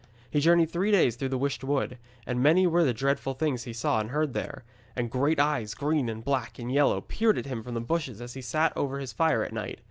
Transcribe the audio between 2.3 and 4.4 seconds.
many were the dreadful things he saw and heard